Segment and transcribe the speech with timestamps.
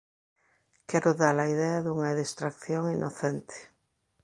[0.89, 3.57] Quero da-la idea dunha distracción inocente.